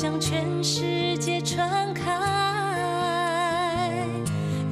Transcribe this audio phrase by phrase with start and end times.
[0.00, 2.12] 向全世界传开，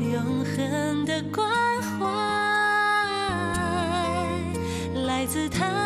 [0.00, 1.50] 永恒的关
[1.98, 2.06] 怀
[5.04, 5.85] 来自他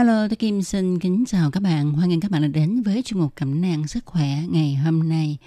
[0.00, 1.92] Hello, tôi Kim xin kính chào các bạn.
[1.92, 5.08] Hoan nghênh các bạn đã đến với chuyên mục Cẩm nang sức khỏe ngày hôm
[5.08, 5.38] nay.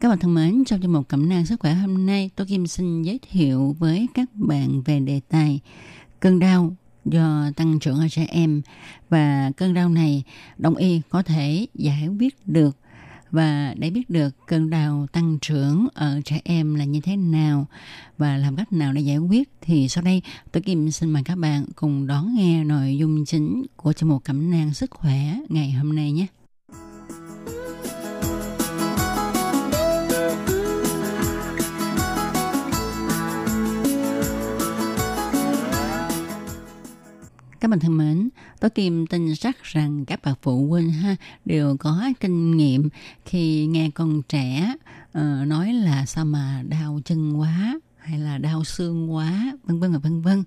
[0.00, 2.66] Các bạn thân mến, trong chuyên mục Cẩm nang sức khỏe hôm nay, tôi Kim
[2.66, 5.60] xin giới thiệu với các bạn về đề tài
[6.20, 8.62] cơn đau do tăng trưởng ở trẻ em
[9.08, 10.22] và cơn đau này
[10.58, 12.76] đông y có thể giải quyết được
[13.30, 17.66] và để biết được cơn đau tăng trưởng ở trẻ em là như thế nào
[18.18, 21.38] và làm cách nào để giải quyết thì sau đây tôi Kim xin mời các
[21.38, 25.72] bạn cùng đón nghe nội dung chính của chương mục cẩm nang sức khỏe ngày
[25.72, 26.26] hôm nay nhé.
[37.60, 38.28] Các bạn thân mến,
[38.60, 42.88] tôi Kim tin chắc rằng các bậc phụ huynh ha đều có kinh nghiệm.
[43.24, 44.74] Khi nghe con trẻ
[45.18, 49.92] uh, nói là sao mà đau chân quá hay là đau xương quá vân vân
[49.92, 50.44] và vân vân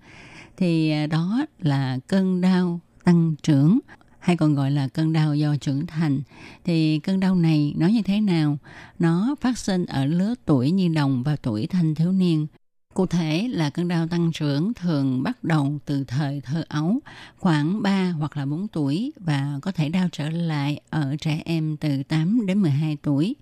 [0.58, 3.80] thì ờ, đó là cơn đau tăng trưởng
[4.20, 6.22] hay còn gọi là cơn đau do trưởng thành.
[6.64, 8.58] Thì cơn đau này nó như thế nào?
[9.00, 12.48] Nó phát sinh ở lứa tuổi nhi đồng và tuổi thanh thiếu niên.
[12.94, 17.00] Cụ thể là cơn đau tăng trưởng thường bắt đầu từ thời thơ ấu,
[17.38, 21.78] khoảng 3 hoặc là 4 tuổi và có thể đau trở lại ở trẻ em
[21.78, 23.36] từ 8 đến 12 tuổi.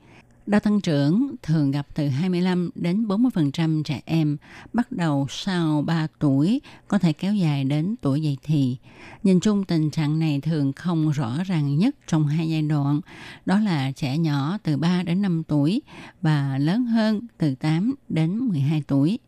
[0.45, 4.37] Đau tăng trưởng thường gặp từ 25 đến 40% trẻ em,
[4.73, 8.77] bắt đầu sau 3 tuổi, có thể kéo dài đến tuổi dậy thì.
[9.23, 13.01] Nhìn chung tình trạng này thường không rõ ràng nhất trong hai giai đoạn,
[13.45, 15.81] đó là trẻ nhỏ từ 3 đến 5 tuổi
[16.21, 19.19] và lớn hơn từ 8 đến 12 tuổi.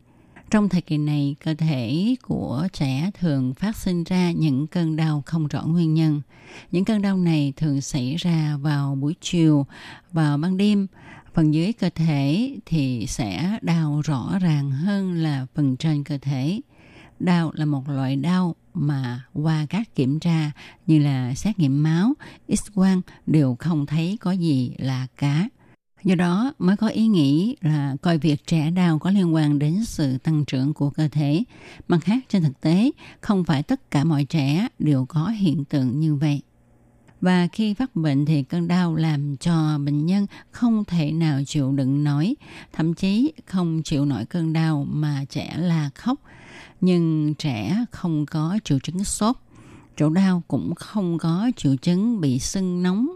[0.50, 5.22] Trong thời kỳ này, cơ thể của trẻ thường phát sinh ra những cơn đau
[5.26, 6.20] không rõ nguyên nhân.
[6.70, 9.66] Những cơn đau này thường xảy ra vào buổi chiều,
[10.12, 10.86] vào ban đêm.
[11.34, 16.60] Phần dưới cơ thể thì sẽ đau rõ ràng hơn là phần trên cơ thể.
[17.20, 20.50] Đau là một loại đau mà qua các kiểm tra
[20.86, 22.14] như là xét nghiệm máu,
[22.48, 25.48] x-quang đều không thấy có gì là cá.
[26.04, 29.84] Do đó mới có ý nghĩ là coi việc trẻ đau có liên quan đến
[29.84, 31.44] sự tăng trưởng của cơ thể.
[31.88, 36.00] Mặt khác trên thực tế, không phải tất cả mọi trẻ đều có hiện tượng
[36.00, 36.40] như vậy.
[37.20, 41.72] Và khi phát bệnh thì cơn đau làm cho bệnh nhân không thể nào chịu
[41.72, 42.34] đựng nổi,
[42.72, 46.20] thậm chí không chịu nổi cơn đau mà trẻ là khóc.
[46.80, 49.36] Nhưng trẻ không có triệu chứng sốt,
[49.96, 53.08] chỗ đau cũng không có triệu chứng bị sưng nóng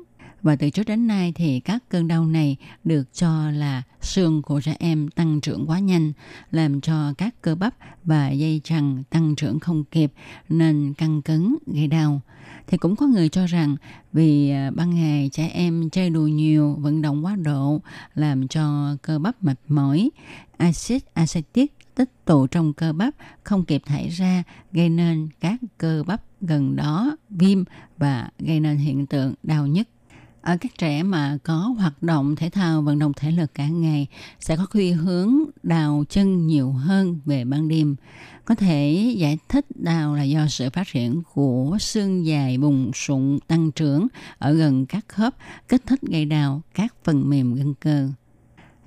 [0.42, 4.60] và từ trước đến nay thì các cơn đau này được cho là xương của
[4.60, 6.12] trẻ em tăng trưởng quá nhanh,
[6.50, 10.12] làm cho các cơ bắp và dây chằng tăng trưởng không kịp
[10.48, 12.20] nên căng cứng gây đau.
[12.66, 13.76] Thì cũng có người cho rằng
[14.12, 17.80] vì à, ban ngày trẻ em chơi đùa nhiều, vận động quá độ
[18.14, 20.10] làm cho cơ bắp mệt mỏi,
[20.56, 26.04] axit acetic tích tụ trong cơ bắp không kịp thải ra gây nên các cơ
[26.06, 27.64] bắp gần đó viêm
[27.96, 29.88] và gây nên hiện tượng đau nhức
[30.48, 34.06] ở các trẻ mà có hoạt động thể thao, vận động thể lực cả ngày
[34.40, 37.96] sẽ có khuynh hướng đào chân nhiều hơn về ban đêm.
[38.44, 43.38] Có thể giải thích đào là do sự phát triển của xương dài bùng sụn
[43.46, 44.06] tăng trưởng
[44.38, 45.34] ở gần các khớp,
[45.68, 48.08] kích thích gây đào các phần mềm gân cơ.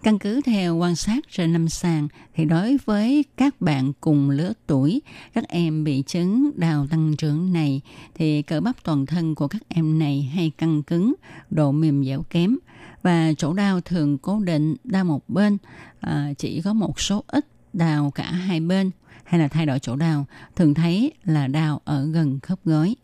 [0.04, 4.54] Căn cứ theo quan sát trên lâm sàng thì đối với các bạn cùng lứa
[4.68, 5.02] tuổi,
[5.34, 7.82] các em bị chứng đào tăng trưởng này
[8.16, 11.14] thì cơ bắp toàn thân của các em này hay căng cứng,
[11.50, 12.58] độ mềm dẻo kém
[13.04, 15.58] và chỗ đau thường cố định đau một bên,
[16.00, 18.92] à, chỉ có một số ít đào cả hai bên
[19.24, 20.26] hay là thay đổi chỗ đau,
[20.56, 22.96] thường thấy là đau ở gần khớp gối.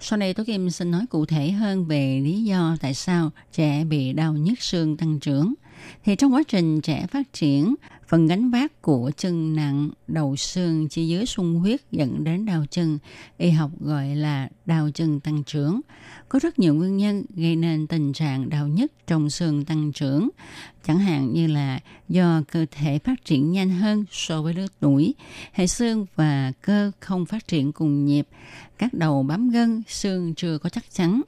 [0.00, 3.84] Sau đây tôi Kim xin nói cụ thể hơn về lý do tại sao trẻ
[3.84, 5.54] bị đau nhức xương tăng trưởng
[6.04, 7.74] thì trong quá trình trẻ phát triển,
[8.12, 12.64] Phần gánh vác của chân nặng, đầu xương chi dưới sung huyết dẫn đến đau
[12.70, 12.98] chân,
[13.38, 15.80] y học gọi là đau chân tăng trưởng.
[16.32, 20.28] Có rất nhiều nguyên nhân gây nên tình trạng đau nhức trong xương tăng trưởng,
[20.86, 25.14] chẳng hạn như là do cơ thể phát triển nhanh hơn so với lứa tuổi,
[25.52, 28.28] hệ xương và cơ không phát triển cùng nhịp,
[28.78, 31.22] các đầu bám gân, xương chưa có chắc chắn.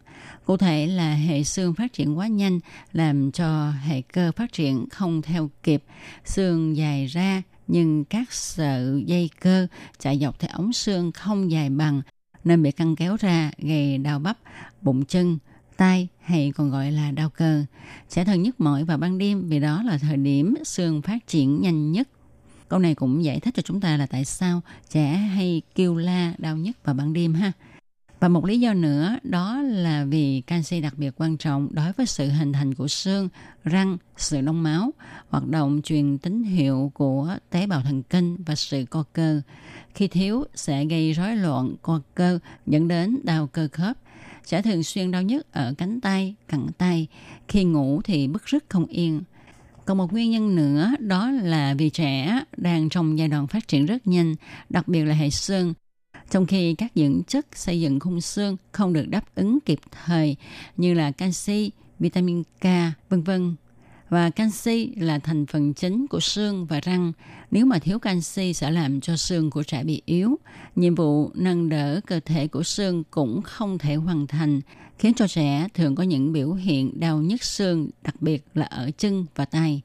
[0.45, 2.61] Cụ thể là hệ xương phát triển quá nhanh
[2.93, 5.85] làm cho hệ cơ phát triển không theo kịp,
[6.25, 9.67] xương dài ra nhưng các sợi dây cơ
[9.99, 12.03] chạy dọc theo ống xương không dài bằng
[12.45, 14.39] nên bị căng kéo ra gây đau bắp,
[14.85, 15.39] bụng chân,
[15.77, 17.65] tay hay còn gọi là đau cơ.
[18.09, 21.61] Sẽ thường nhức mỏi vào ban đêm vì đó là thời điểm xương phát triển
[21.63, 22.09] nhanh nhất.
[22.69, 24.61] Câu này cũng giải thích cho chúng ta là tại sao
[24.91, 27.53] trẻ hay kêu la đau nhất vào ban đêm ha.
[28.21, 32.07] Và một lý do nữa đó là vì canxi đặc biệt quan trọng đối với
[32.07, 33.29] sự hình thành của xương,
[33.65, 34.91] răng, sự đông máu,
[35.29, 39.41] hoạt động truyền tín hiệu của tế bào thần kinh và sự co cơ.
[39.95, 43.97] Khi thiếu sẽ gây rối loạn co cơ dẫn đến đau cơ khớp.
[44.45, 47.07] Sẽ thường xuyên đau nhức ở cánh tay, cẳng tay.
[47.49, 49.23] Khi ngủ thì bức rứt không yên.
[49.85, 53.87] Còn một nguyên nhân nữa đó là vì trẻ đang trong giai đoạn phát triển
[53.87, 54.35] rất nhanh,
[54.71, 55.75] đặc biệt là hệ xương
[56.31, 60.37] trong khi các dưỡng chất xây dựng khung xương không được đáp ứng kịp thời
[60.77, 62.65] như là canxi, vitamin K,
[63.09, 63.55] vân vân.
[64.15, 67.13] Và canxi là thành phần chính của xương và răng.
[67.51, 70.39] Nếu mà thiếu canxi sẽ làm cho xương của trẻ bị yếu.
[70.77, 74.61] Nhiệm vụ nâng đỡ cơ thể của xương cũng không thể hoàn thành,
[74.99, 78.91] khiến cho trẻ thường có những biểu hiện đau nhức xương, đặc biệt là ở
[78.99, 79.83] chân và tay.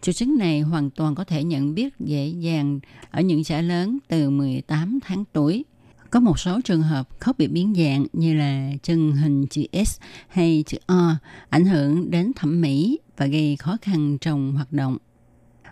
[0.00, 2.80] Triệu chứng này hoàn toàn có thể nhận biết dễ dàng
[3.10, 5.64] ở những trẻ lớn từ 18 tháng tuổi
[6.10, 10.00] có một số trường hợp khớp bị biến dạng như là chân hình chữ S
[10.28, 11.16] hay chữ O
[11.48, 14.98] ảnh hưởng đến thẩm mỹ và gây khó khăn trong hoạt động.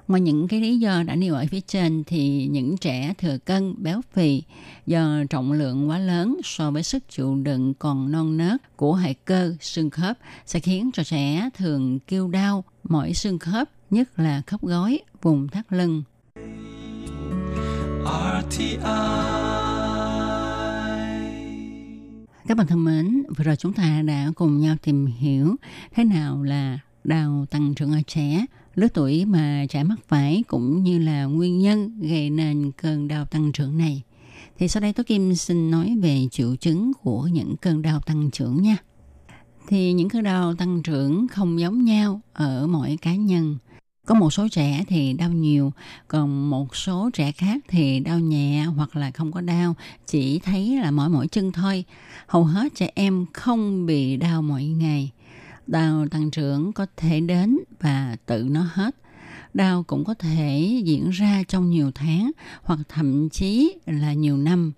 [0.09, 3.75] Ngoài những cái lý do đã nêu ở phía trên thì những trẻ thừa cân,
[3.79, 4.43] béo phì
[4.87, 9.15] do trọng lượng quá lớn so với sức chịu đựng còn non nớt của hệ
[9.15, 14.43] cơ xương khớp sẽ khiến cho trẻ thường kêu đau mỏi xương khớp, nhất là
[14.47, 16.03] khớp gối, vùng thắt lưng.
[18.43, 19.56] RTI
[22.49, 25.57] các bạn thân mến, vừa rồi chúng ta đã cùng nhau tìm hiểu
[25.95, 30.83] thế nào là đau tăng trưởng ở trẻ, lứa tuổi mà trẻ mắc phải cũng
[30.83, 34.03] như là nguyên nhân gây nên cơn đau tăng trưởng này.
[34.59, 38.31] Thì sau đây tôi Kim xin nói về triệu chứng của những cơn đau tăng
[38.31, 38.77] trưởng nha.
[39.69, 43.59] Thì những cơn đau tăng trưởng không giống nhau ở mỗi cá nhân.
[44.07, 45.73] Có một số trẻ thì đau nhiều,
[46.09, 49.75] còn một số trẻ khác thì đau nhẹ hoặc là không có đau,
[50.07, 51.85] chỉ thấy là mỏi mỏi chân thôi.
[52.27, 55.11] Hầu hết trẻ em không bị đau mỗi ngày.
[55.67, 58.97] Đau tăng trưởng có thể đến và tự nó hết.
[59.55, 62.31] Đau cũng có thể diễn ra trong nhiều tháng
[62.63, 64.73] hoặc thậm chí là nhiều năm.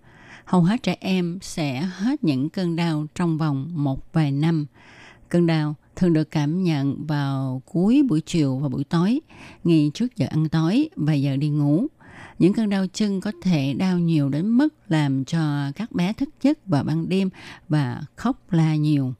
[0.44, 4.66] Hầu hết trẻ em sẽ hết những cơn đau trong vòng một vài năm.
[5.28, 9.20] Cơn đau thường được cảm nhận vào cuối buổi chiều và buổi tối,
[9.64, 11.86] ngay trước giờ ăn tối và giờ đi ngủ.
[12.38, 16.28] Những cơn đau chân có thể đau nhiều đến mức làm cho các bé thức
[16.42, 17.30] giấc vào ban đêm
[17.68, 19.14] và khóc la nhiều.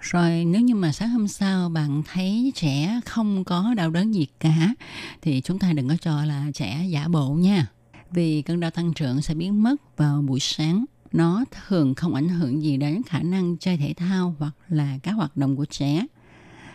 [0.00, 4.26] Rồi nếu như mà sáng hôm sau bạn thấy trẻ không có đau đớn gì
[4.40, 4.74] cả
[5.22, 7.66] thì chúng ta đừng có cho là trẻ giả bộ nha.
[8.10, 12.28] Vì cơn đau tăng trưởng sẽ biến mất vào buổi sáng nó thường không ảnh
[12.28, 16.06] hưởng gì đến khả năng chơi thể thao hoặc là các hoạt động của trẻ.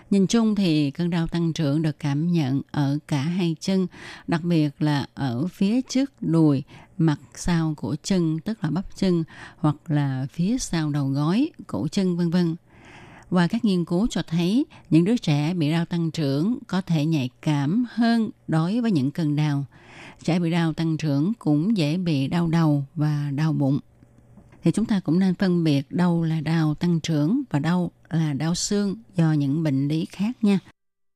[0.09, 3.88] Nhìn chung thì cơn đau tăng trưởng được cảm nhận ở cả hai chân,
[4.27, 6.63] đặc biệt là ở phía trước đùi,
[6.97, 9.24] mặt sau của chân tức là bắp chân
[9.57, 12.55] hoặc là phía sau đầu gối, cổ chân vân vân.
[13.29, 17.05] Và các nghiên cứu cho thấy những đứa trẻ bị đau tăng trưởng có thể
[17.05, 19.65] nhạy cảm hơn đối với những cơn đau.
[20.24, 23.79] Trẻ bị đau tăng trưởng cũng dễ bị đau đầu và đau bụng
[24.65, 28.33] thì chúng ta cũng nên phân biệt đâu là đau tăng trưởng và đâu là
[28.33, 30.59] đau xương do những bệnh lý khác nha.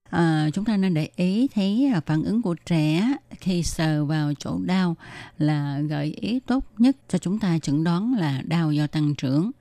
[0.10, 4.34] À, chúng ta nên để ý thấy à, phản ứng của trẻ khi sờ vào
[4.40, 4.96] chỗ đau
[5.38, 9.52] là gợi ý tốt nhất cho chúng ta chẩn đoán là đau do tăng trưởng.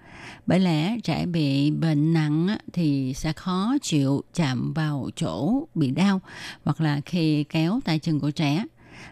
[0.46, 6.20] Bởi lẽ trẻ bị bệnh nặng thì sẽ khó chịu chạm vào chỗ bị đau
[6.64, 8.64] hoặc là khi kéo tay chân của trẻ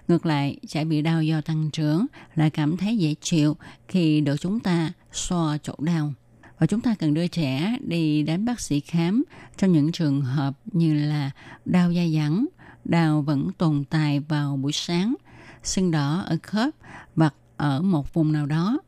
[0.09, 3.57] Ngược lại, trẻ bị đau do tăng trưởng lại cảm thấy dễ chịu
[3.89, 6.13] khi được chúng ta xoa chỗ đau.
[6.59, 9.25] Và chúng ta cần đưa trẻ đi đến bác sĩ khám
[9.57, 11.31] trong những trường hợp như là
[11.65, 12.47] đau da dẳng,
[12.85, 15.15] đau vẫn tồn tại vào buổi sáng,
[15.63, 16.71] sưng đỏ ở khớp
[17.17, 18.79] hoặc ở một vùng nào đó,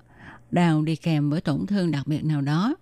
[0.51, 2.77] đau đi kèm với tổn thương đặc biệt nào đó,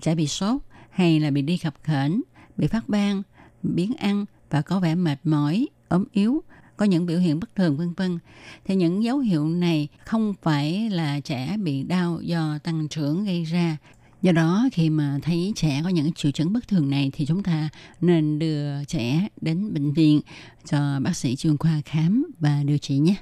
[0.00, 2.22] trẻ bị sốt hay là bị đi khập khểnh,
[2.56, 3.22] bị phát ban,
[3.62, 6.42] biến ăn và có vẻ mệt mỏi, ốm yếu,
[6.76, 8.18] có những biểu hiện bất thường vân vân.
[8.64, 13.44] Thì những dấu hiệu này không phải là trẻ bị đau do tăng trưởng gây
[13.44, 13.76] ra.
[14.22, 17.42] Do đó khi mà thấy trẻ có những triệu chứng bất thường này thì chúng
[17.42, 17.68] ta
[18.00, 20.20] nên đưa trẻ đến bệnh viện
[20.70, 23.14] cho bác sĩ chuyên khoa khám và điều trị nhé.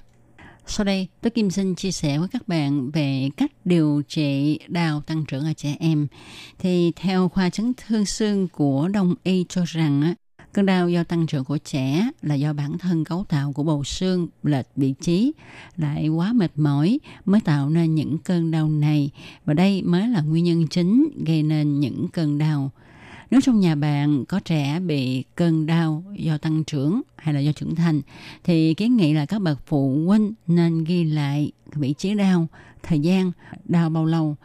[0.66, 5.00] Sau đây, tôi Kim xin chia sẻ với các bạn về cách điều trị đau
[5.00, 6.07] tăng trưởng ở trẻ em.
[6.59, 10.14] Thì theo khoa chấn thương xương của Đông Y cho rằng
[10.52, 13.85] cơn đau do tăng trưởng của trẻ là do bản thân cấu tạo của bầu
[13.85, 15.33] xương lệch vị trí
[15.76, 19.11] lại quá mệt mỏi mới tạo nên những cơn đau này.
[19.45, 22.71] Và đây mới là nguyên nhân chính gây nên những cơn đau.
[23.30, 27.52] Nếu trong nhà bạn có trẻ bị cơn đau do tăng trưởng hay là do
[27.52, 28.00] trưởng thành
[28.45, 32.47] thì kiến nghị là các bậc phụ huynh nên ghi lại vị trí đau,
[32.83, 33.33] thời gian
[33.64, 34.37] đau bao lâu.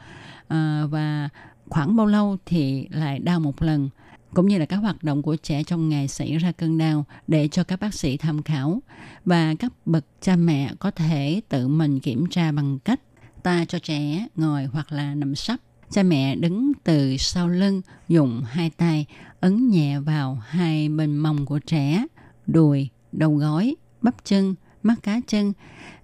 [0.47, 1.29] À, và
[1.69, 3.89] khoảng bao lâu thì lại đau một lần?
[4.35, 7.47] Cũng như là các hoạt động của trẻ trong ngày xảy ra cơn đau để
[7.47, 8.81] cho các bác sĩ tham khảo
[9.25, 12.99] và các bậc cha mẹ có thể tự mình kiểm tra bằng cách
[13.43, 15.59] ta cho trẻ ngồi hoặc là nằm sấp
[15.91, 19.05] Cha mẹ đứng từ sau lưng, dùng hai tay
[19.39, 22.05] ấn nhẹ vào hai bên mông của trẻ,
[22.47, 25.53] đùi, đầu gối, bắp chân, mắt cá chân,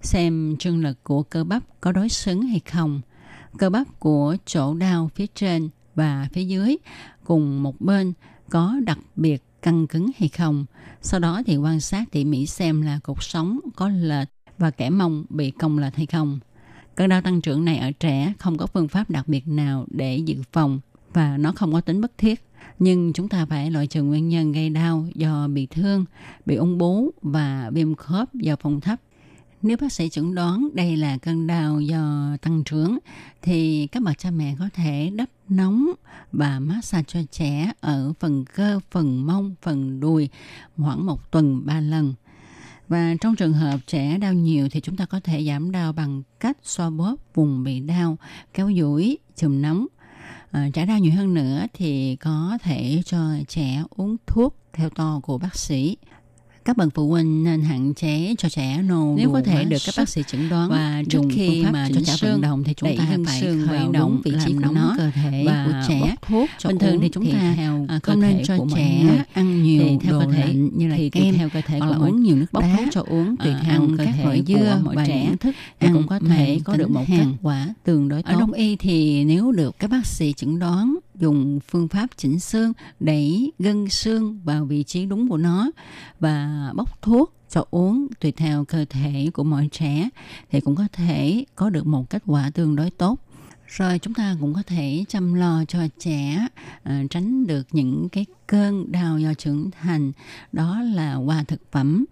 [0.00, 3.00] xem trương lực của cơ bắp có đối xứng hay không.
[3.58, 6.76] Cơ bắp của chỗ đau phía trên và phía dưới
[7.24, 8.12] cùng một bên
[8.50, 10.66] có đặc biệt căng cứng hay không.
[11.00, 14.90] Sau đó thì quan sát tỉ mỉ xem là cột sống có lệch và kẻ
[14.90, 16.40] mông bị cong lệch hay không.
[16.94, 20.16] Cơn đau tăng trưởng này ở trẻ không có phương pháp đặc biệt nào để
[20.16, 20.80] dự phòng
[21.12, 22.44] và nó không có tính bất thiết.
[22.78, 26.04] Nhưng chúng ta phải loại trừ nguyên nhân gây đau do bị thương,
[26.46, 29.00] bị ung bú và viêm khớp do phòng thấp.
[29.62, 32.98] Nếu bác sĩ chẩn đoán đây là cơn đau do tăng trưởng
[33.42, 35.92] thì các bậc cha mẹ có thể đắp nóng
[36.32, 40.28] và massage cho trẻ ở phần cơ, phần mông, phần đùi
[40.76, 42.14] khoảng một tuần ba lần.
[42.88, 46.22] Và trong trường hợp trẻ đau nhiều thì chúng ta có thể giảm đau bằng
[46.40, 48.18] cách xoa bóp vùng bị đau,
[48.54, 49.86] kéo duỗi, chùm nóng.
[50.50, 55.20] À, trẻ đau nhiều hơn nữa thì có thể cho trẻ uống thuốc theo to
[55.22, 55.96] của bác sĩ
[56.64, 59.94] các bậc phụ huynh nên hạn chế cho trẻ nôn nếu có thể được các
[59.98, 63.04] bác sĩ chẩn đoán và trước khi mà cho trẻ vận động thì chúng ta
[63.26, 66.14] phải khởi động vị trí của nó cơ thể và của trẻ.
[66.22, 67.56] thuốc cho bình thường thì chúng ta
[67.88, 71.60] à, không nên cho trẻ ăn nhiều theo cơ thể như là kem theo cơ
[71.66, 74.42] thể hoặc là uống nhiều nước bóc thuốc cho uống tùy theo cơ thể loại
[74.46, 75.34] dưa mỗi trẻ.
[75.40, 78.32] thức ăn cũng có thể có được một kết quả tương đối tốt.
[78.32, 82.40] ở đông y thì nếu được các bác sĩ chẩn đoán dùng phương pháp chỉnh
[82.40, 85.70] xương đẩy gân xương vào vị trí đúng của nó
[86.20, 90.08] và bóc thuốc cho uống tùy theo cơ thể của mọi trẻ
[90.50, 93.18] thì cũng có thể có được một kết quả tương đối tốt.
[93.66, 96.46] Rồi chúng ta cũng có thể chăm lo cho trẻ
[96.82, 100.12] uh, tránh được những cái cơn đau do trưởng thành
[100.52, 102.04] đó là qua thực phẩm.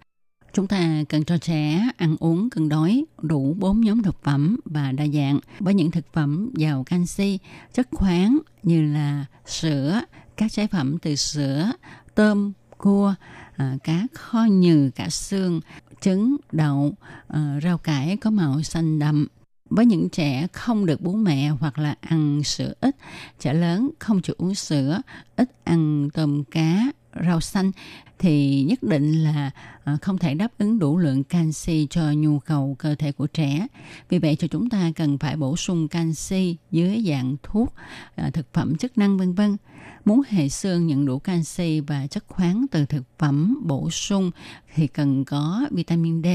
[0.53, 4.91] Chúng ta cần cho trẻ ăn uống cân đối đủ 4 nhóm thực phẩm và
[4.91, 7.39] đa dạng với những thực phẩm giàu canxi,
[7.73, 10.01] chất khoáng như là sữa,
[10.37, 11.71] các trái phẩm từ sữa,
[12.15, 13.13] tôm, cua,
[13.55, 15.61] à, cá kho nhừ, cả xương,
[16.01, 16.93] trứng, đậu,
[17.27, 19.27] à, rau cải có màu xanh đậm.
[19.69, 22.95] Với những trẻ không được bú mẹ hoặc là ăn sữa ít,
[23.39, 25.01] trẻ lớn không chịu uống sữa,
[25.35, 26.91] ít ăn tôm cá,
[27.25, 27.71] rau xanh
[28.19, 29.51] thì nhất định là
[29.83, 33.67] ờ, không thể đáp ứng đủ lượng canxi cho nhu cầu cơ thể của trẻ.
[34.09, 37.73] Vì vậy cho chúng ta cần phải bổ sung canxi dưới dạng thuốc,
[38.15, 39.57] ờ, thực phẩm chức năng vân vân.
[40.05, 44.31] Muốn hệ xương nhận đủ canxi và chất khoáng từ thực phẩm bổ sung
[44.75, 46.27] thì cần có vitamin D.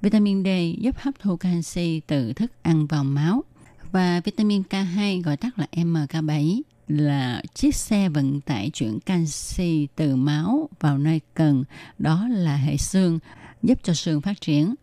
[0.00, 3.44] Vitamin D giúp hấp thu canxi từ thức ăn vào máu
[3.92, 10.16] và vitamin K2 gọi tắt là MK7 là chiếc xe vận tải chuyển canxi từ
[10.16, 11.64] máu vào nơi cần,
[11.98, 13.18] đó là hệ xương,
[13.62, 14.74] giúp cho xương phát triển.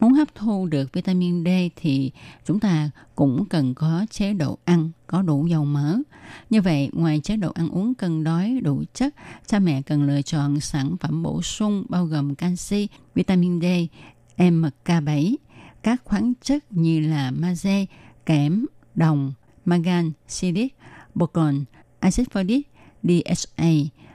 [0.00, 2.10] Muốn hấp thu được vitamin D thì
[2.44, 5.96] chúng ta cũng cần có chế độ ăn có đủ dầu mỡ.
[6.50, 9.14] Như vậy, ngoài chế độ ăn uống cân đối đủ chất,
[9.46, 13.64] cha mẹ cần lựa chọn sản phẩm bổ sung bao gồm canxi, vitamin D,
[14.36, 15.34] MK7,
[15.82, 17.86] các khoáng chất như là magie,
[18.26, 19.32] kẽm, đồng,
[19.64, 20.74] magan, silic,
[21.14, 21.64] boron,
[22.00, 22.62] axit folic,
[23.02, 23.70] DHA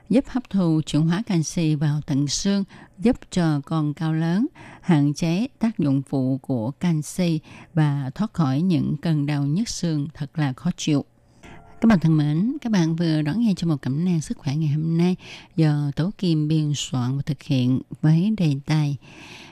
[0.10, 2.64] giúp hấp thụ chuyển hóa canxi vào tận xương,
[3.00, 4.48] giúp cho con cao lớn,
[4.82, 7.40] hạn chế tác dụng phụ của canxi
[7.74, 11.06] và thoát khỏi những cơn đau nhức xương thật là khó chịu.
[11.82, 14.56] Các bạn thân mến, các bạn vừa đón nghe cho một cẩm nang sức khỏe
[14.56, 15.16] ngày hôm nay
[15.56, 18.98] do Tố Kim biên soạn và thực hiện với đề tài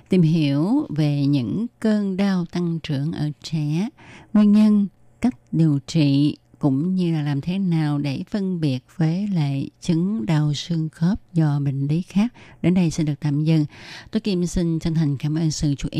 [0.09, 3.89] tìm hiểu về những cơn đau tăng trưởng ở trẻ,
[4.33, 4.87] nguyên nhân,
[5.21, 10.25] cách điều trị cũng như là làm thế nào để phân biệt với lại chứng
[10.25, 12.33] đau xương khớp do bệnh lý khác.
[12.61, 13.65] Đến đây xin được tạm dừng.
[14.11, 15.95] Tôi Kim xin chân thành cảm ơn sự chú ý